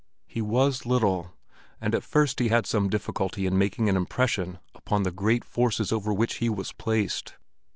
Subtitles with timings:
[0.25, 1.33] He was little,
[1.79, 5.91] and at first he had some difficulty in making an impression upon the great forces
[5.91, 7.35] over which he was placed.